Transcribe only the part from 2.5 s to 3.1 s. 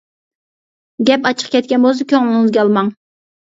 ئالماڭ.